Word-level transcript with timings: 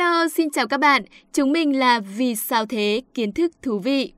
Hello, 0.00 0.28
xin 0.28 0.50
chào 0.50 0.66
các 0.66 0.80
bạn. 0.80 1.02
Chúng 1.32 1.52
mình 1.52 1.78
là 1.78 2.00
Vì 2.00 2.34
sao 2.34 2.66
thế 2.66 3.02
kiến 3.14 3.32
thức 3.32 3.52
thú 3.62 3.78
vị. 3.78 4.12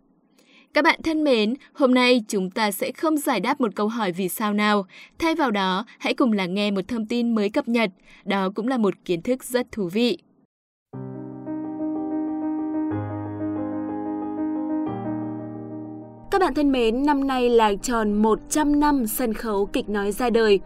Các 0.74 0.84
bạn 0.84 1.00
thân 1.02 1.24
mến, 1.24 1.54
hôm 1.72 1.94
nay 1.94 2.22
chúng 2.28 2.50
ta 2.50 2.70
sẽ 2.70 2.92
không 2.92 3.16
giải 3.16 3.40
đáp 3.40 3.60
một 3.60 3.74
câu 3.74 3.88
hỏi 3.88 4.12
vì 4.12 4.28
sao 4.28 4.52
nào. 4.52 4.86
Thay 5.18 5.34
vào 5.34 5.50
đó, 5.50 5.84
hãy 5.98 6.14
cùng 6.14 6.32
lắng 6.32 6.54
nghe 6.54 6.70
một 6.70 6.88
thông 6.88 7.06
tin 7.06 7.34
mới 7.34 7.50
cập 7.50 7.68
nhật. 7.68 7.90
Đó 8.24 8.50
cũng 8.54 8.68
là 8.68 8.78
một 8.78 8.94
kiến 9.04 9.22
thức 9.22 9.44
rất 9.44 9.72
thú 9.72 9.88
vị. 9.88 10.18
Bạn 16.42 16.54
thân 16.54 16.72
mến, 16.72 17.06
năm 17.06 17.26
nay 17.26 17.48
là 17.48 17.74
tròn 17.82 18.22
100 18.22 18.80
năm 18.80 19.06
sân 19.06 19.34
khấu 19.34 19.66
kịch 19.66 19.88
nói 19.88 20.12
ra 20.12 20.30
đời. 20.30 20.60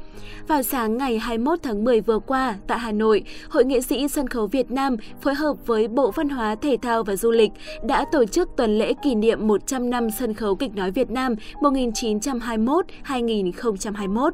Vào 0.48 0.62
sáng 0.62 0.96
ngày 0.96 1.18
21 1.18 1.58
tháng 1.62 1.84
10 1.84 2.00
vừa 2.00 2.18
qua, 2.18 2.56
tại 2.66 2.78
Hà 2.78 2.92
Nội, 2.92 3.22
Hội 3.48 3.64
nghệ 3.64 3.80
sĩ 3.80 4.08
sân 4.08 4.28
khấu 4.28 4.46
Việt 4.46 4.70
Nam 4.70 4.96
phối 5.20 5.34
hợp 5.34 5.56
với 5.66 5.88
Bộ 5.88 6.10
Văn 6.10 6.28
hóa, 6.28 6.54
Thể 6.54 6.76
thao 6.82 7.02
và 7.02 7.16
Du 7.16 7.30
lịch 7.30 7.50
đã 7.84 8.04
tổ 8.12 8.24
chức 8.24 8.48
tuần 8.56 8.78
lễ 8.78 8.92
kỷ 9.02 9.14
niệm 9.14 9.46
100 9.46 9.90
năm 9.90 10.10
sân 10.10 10.34
khấu 10.34 10.54
kịch 10.54 10.74
nói 10.74 10.90
Việt 10.90 11.10
Nam 11.10 11.34
1921-2021. 11.60 14.30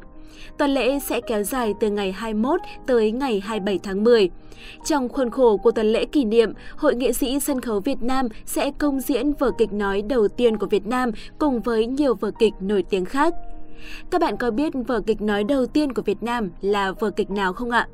Tuần 0.57 0.69
lễ 0.69 0.99
sẽ 0.99 1.21
kéo 1.21 1.43
dài 1.43 1.73
từ 1.79 1.89
ngày 1.89 2.11
21 2.11 2.59
tới 2.85 3.11
ngày 3.11 3.39
27 3.39 3.79
tháng 3.83 4.03
10. 4.03 4.29
Trong 4.85 5.09
khuôn 5.09 5.29
khổ 5.29 5.57
của 5.57 5.71
tuần 5.71 5.91
lễ 5.91 6.05
kỷ 6.05 6.25
niệm, 6.25 6.53
Hội 6.77 6.95
nghệ 6.95 7.13
sĩ 7.13 7.39
sân 7.39 7.61
khấu 7.61 7.79
Việt 7.79 8.01
Nam 8.01 8.27
sẽ 8.45 8.71
công 8.71 8.99
diễn 8.99 9.33
vở 9.33 9.51
kịch 9.57 9.73
nói 9.73 10.01
đầu 10.01 10.27
tiên 10.27 10.57
của 10.57 10.67
Việt 10.67 10.87
Nam 10.87 11.11
cùng 11.39 11.61
với 11.61 11.85
nhiều 11.85 12.15
vở 12.15 12.31
kịch 12.39 12.53
nổi 12.59 12.83
tiếng 12.89 13.05
khác. 13.05 13.33
Các 14.11 14.21
bạn 14.21 14.37
có 14.37 14.51
biết 14.51 14.73
vở 14.87 15.01
kịch 15.01 15.21
nói 15.21 15.43
đầu 15.43 15.65
tiên 15.65 15.93
của 15.93 16.01
Việt 16.01 16.23
Nam 16.23 16.49
là 16.61 16.91
vở 16.91 17.09
kịch 17.09 17.31
nào 17.31 17.53
không 17.53 17.69
ạ? 17.71 17.87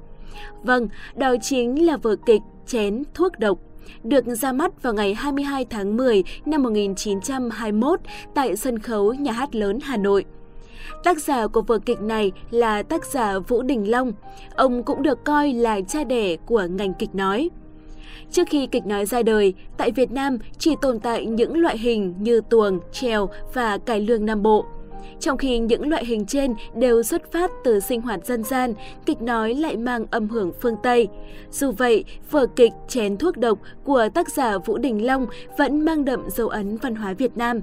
Vâng, 0.64 0.88
đó 1.16 1.36
chính 1.42 1.86
là 1.86 1.98
vở 1.98 2.16
kịch 2.26 2.42
Chén 2.68 3.04
thuốc 3.14 3.40
độc 3.40 3.60
được 4.04 4.26
ra 4.26 4.52
mắt 4.52 4.84
vào 4.84 4.94
ngày 4.94 5.14
22 5.14 5.66
tháng 5.70 5.98
10 5.98 6.24
năm 6.46 6.64
1921 6.64 8.00
tại 8.36 8.56
sân 8.56 8.80
khấu 8.80 9.14
Nhà 9.14 9.32
hát 9.32 9.56
lớn 9.56 9.80
Hà 9.84 9.98
Nội. 9.98 10.26
Tác 11.04 11.20
giả 11.20 11.48
của 11.48 11.62
vở 11.62 11.80
kịch 11.80 12.02
này 12.02 12.32
là 12.52 12.84
tác 12.84 13.06
giả 13.06 13.40
Vũ 13.40 13.62
Đình 13.62 13.92
Long. 13.92 14.12
Ông 14.56 14.84
cũng 14.84 15.02
được 15.02 15.24
coi 15.24 15.54
là 15.54 15.82
cha 15.82 16.04
đẻ 16.04 16.36
của 16.36 16.68
ngành 16.70 16.94
kịch 16.94 17.16
nói. 17.16 17.50
Trước 18.32 18.48
khi 18.50 18.68
kịch 18.68 18.86
nói 18.86 19.06
ra 19.06 19.24
đời, 19.24 19.54
tại 19.78 19.92
Việt 19.92 20.12
Nam 20.12 20.38
chỉ 20.58 20.76
tồn 20.82 21.00
tại 21.00 21.26
những 21.26 21.58
loại 21.58 21.78
hình 21.78 22.14
như 22.20 22.42
tuồng, 22.50 22.80
trèo 22.92 23.30
và 23.54 23.78
cải 23.78 24.02
lương 24.02 24.26
Nam 24.26 24.44
Bộ. 24.44 24.66
Trong 25.20 25.38
khi 25.38 25.60
những 25.60 25.90
loại 25.90 26.06
hình 26.06 26.26
trên 26.26 26.54
đều 26.76 27.04
xuất 27.04 27.32
phát 27.32 27.52
từ 27.64 27.80
sinh 27.80 28.02
hoạt 28.02 28.26
dân 28.26 28.44
gian, 28.44 28.74
kịch 29.06 29.22
nói 29.22 29.54
lại 29.54 29.78
mang 29.78 30.06
âm 30.12 30.28
hưởng 30.30 30.52
phương 30.62 30.76
Tây. 30.84 31.08
Dù 31.52 31.72
vậy, 31.72 32.04
vở 32.32 32.46
kịch 32.56 32.72
Chén 32.88 33.18
thuốc 33.18 33.38
độc 33.38 33.60
của 33.84 34.10
tác 34.14 34.30
giả 34.30 34.58
Vũ 34.58 34.78
Đình 34.78 35.06
Long 35.06 35.26
vẫn 35.58 35.86
mang 35.86 36.06
đậm 36.06 36.30
dấu 36.30 36.48
ấn 36.48 36.78
văn 36.78 36.96
hóa 36.96 37.14
Việt 37.14 37.38
Nam. 37.38 37.60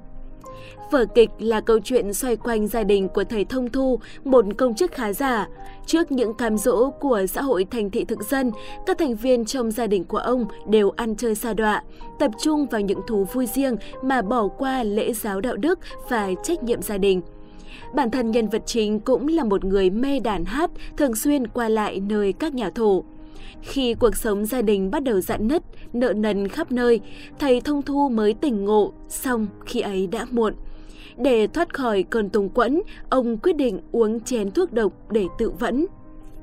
Vở 0.90 1.04
kịch 1.14 1.30
là 1.38 1.60
câu 1.60 1.78
chuyện 1.84 2.14
xoay 2.14 2.36
quanh 2.36 2.66
gia 2.66 2.84
đình 2.84 3.08
của 3.08 3.24
thầy 3.24 3.44
Thông 3.44 3.70
Thu, 3.70 3.98
một 4.24 4.44
công 4.58 4.74
chức 4.74 4.92
khá 4.92 5.12
giả. 5.12 5.48
Trước 5.86 6.12
những 6.12 6.34
cam 6.34 6.58
dỗ 6.58 6.90
của 6.90 7.26
xã 7.28 7.42
hội 7.42 7.66
thành 7.70 7.90
thị 7.90 8.04
thực 8.04 8.22
dân, 8.22 8.50
các 8.86 8.98
thành 8.98 9.14
viên 9.14 9.44
trong 9.44 9.70
gia 9.70 9.86
đình 9.86 10.04
của 10.04 10.18
ông 10.18 10.46
đều 10.68 10.90
ăn 10.90 11.16
chơi 11.16 11.34
xa 11.34 11.54
đọa, 11.54 11.82
tập 12.18 12.30
trung 12.42 12.66
vào 12.66 12.80
những 12.80 13.00
thú 13.06 13.24
vui 13.32 13.46
riêng 13.46 13.76
mà 14.02 14.22
bỏ 14.22 14.48
qua 14.48 14.82
lễ 14.82 15.12
giáo 15.12 15.40
đạo 15.40 15.56
đức 15.56 15.78
và 16.08 16.30
trách 16.42 16.62
nhiệm 16.62 16.82
gia 16.82 16.98
đình. 16.98 17.20
Bản 17.94 18.10
thân 18.10 18.30
nhân 18.30 18.48
vật 18.48 18.62
chính 18.66 19.00
cũng 19.00 19.28
là 19.28 19.44
một 19.44 19.64
người 19.64 19.90
mê 19.90 20.20
đàn 20.20 20.44
hát, 20.44 20.70
thường 20.96 21.14
xuyên 21.14 21.46
qua 21.46 21.68
lại 21.68 22.00
nơi 22.00 22.32
các 22.32 22.54
nhà 22.54 22.70
thổ. 22.70 23.04
Khi 23.62 23.94
cuộc 23.94 24.16
sống 24.16 24.46
gia 24.46 24.62
đình 24.62 24.90
bắt 24.90 25.02
đầu 25.02 25.20
dạn 25.20 25.48
nứt, 25.48 25.62
nợ 25.92 26.12
nần 26.12 26.48
khắp 26.48 26.72
nơi, 26.72 27.00
thầy 27.38 27.60
Thông 27.60 27.82
Thu 27.82 28.08
mới 28.08 28.34
tỉnh 28.34 28.64
ngộ, 28.64 28.92
xong 29.08 29.46
khi 29.66 29.80
ấy 29.80 30.06
đã 30.06 30.26
muộn. 30.30 30.54
Để 31.16 31.46
thoát 31.46 31.74
khỏi 31.74 32.02
cơn 32.02 32.28
tùng 32.28 32.48
quẫn, 32.48 32.82
ông 33.10 33.38
quyết 33.38 33.56
định 33.56 33.80
uống 33.92 34.20
chén 34.20 34.50
thuốc 34.50 34.72
độc 34.72 34.92
để 35.10 35.26
tự 35.38 35.50
vẫn. 35.50 35.86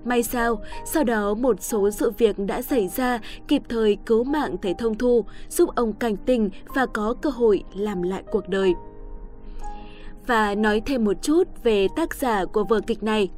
May 0.05 0.23
sao, 0.23 0.61
sau 0.85 1.03
đó 1.03 1.33
một 1.33 1.61
số 1.61 1.91
sự 1.91 2.11
việc 2.17 2.35
đã 2.39 2.61
xảy 2.61 2.87
ra 2.87 3.19
kịp 3.47 3.61
thời 3.69 3.97
cứu 4.05 4.23
mạng 4.23 4.55
thầy 4.61 4.73
Thông 4.73 4.97
Thu, 4.97 5.25
giúp 5.49 5.69
ông 5.75 5.93
cảnh 5.93 6.17
tỉnh 6.17 6.49
và 6.75 6.85
có 6.85 7.13
cơ 7.21 7.29
hội 7.29 7.63
làm 7.75 8.01
lại 8.01 8.23
cuộc 8.31 8.49
đời. 8.49 8.73
Và 10.27 10.55
nói 10.55 10.81
thêm 10.85 11.05
một 11.05 11.21
chút 11.21 11.43
về 11.63 11.87
tác 11.95 12.15
giả 12.15 12.45
của 12.45 12.63
vở 12.63 12.79
kịch 12.87 13.03
này. 13.03 13.29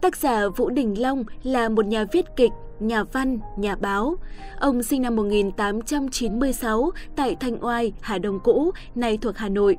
Tác 0.00 0.16
giả 0.16 0.48
Vũ 0.48 0.70
Đình 0.70 1.02
Long 1.02 1.24
là 1.42 1.68
một 1.68 1.86
nhà 1.86 2.04
viết 2.12 2.24
kịch, 2.36 2.52
nhà 2.86 3.04
văn, 3.04 3.38
nhà 3.56 3.76
báo. 3.76 4.16
Ông 4.58 4.82
sinh 4.82 5.02
năm 5.02 5.16
1896 5.16 6.90
tại 7.16 7.36
Thanh 7.40 7.64
Oai, 7.64 7.92
Hà 8.00 8.18
Đông 8.18 8.40
cũ, 8.44 8.70
nay 8.94 9.18
thuộc 9.20 9.36
Hà 9.36 9.48
Nội. 9.48 9.76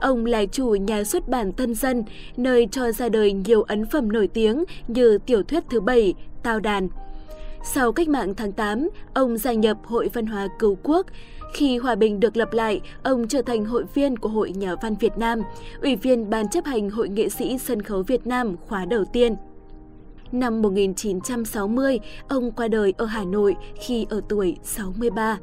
Ông 0.00 0.26
là 0.26 0.44
chủ 0.46 0.68
nhà 0.68 1.04
xuất 1.04 1.28
bản 1.28 1.52
Tân 1.52 1.74
Dân, 1.74 2.04
nơi 2.36 2.68
cho 2.70 2.92
ra 2.92 3.08
đời 3.08 3.32
nhiều 3.32 3.62
ấn 3.62 3.86
phẩm 3.86 4.12
nổi 4.12 4.28
tiếng 4.28 4.64
như 4.88 5.18
tiểu 5.18 5.42
thuyết 5.42 5.64
thứ 5.70 5.80
bảy, 5.80 6.14
Tào 6.42 6.60
Đàn. 6.60 6.88
Sau 7.64 7.92
cách 7.92 8.08
mạng 8.08 8.34
tháng 8.34 8.52
8, 8.52 8.88
ông 9.14 9.38
gia 9.38 9.52
nhập 9.52 9.76
Hội 9.84 10.10
Văn 10.12 10.26
hóa 10.26 10.48
Cứu 10.58 10.78
Quốc. 10.82 11.06
Khi 11.54 11.78
hòa 11.78 11.94
bình 11.94 12.20
được 12.20 12.36
lập 12.36 12.52
lại, 12.52 12.80
ông 13.02 13.28
trở 13.28 13.42
thành 13.42 13.64
hội 13.64 13.84
viên 13.94 14.16
của 14.16 14.28
Hội 14.28 14.50
Nhà 14.50 14.74
văn 14.82 14.96
Việt 15.00 15.18
Nam, 15.18 15.42
ủy 15.82 15.96
viên 15.96 16.30
Ban 16.30 16.48
chấp 16.48 16.64
hành 16.64 16.90
Hội 16.90 17.08
nghệ 17.08 17.28
sĩ 17.28 17.58
sân 17.58 17.82
khấu 17.82 18.02
Việt 18.02 18.26
Nam 18.26 18.56
khóa 18.68 18.84
đầu 18.84 19.04
tiên. 19.04 19.36
Năm 20.32 20.62
1960, 20.62 21.98
ông 22.28 22.52
qua 22.52 22.68
đời 22.68 22.94
ở 22.96 23.06
Hà 23.06 23.24
Nội 23.24 23.54
khi 23.80 24.06
ở 24.10 24.20
tuổi 24.28 24.56
63. 24.62 25.38